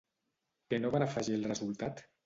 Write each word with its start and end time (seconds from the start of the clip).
Què 0.71 0.79
no 0.85 0.93
van 0.97 1.07
afegir 1.09 1.37
al 1.39 1.49
resultat? 1.53 2.07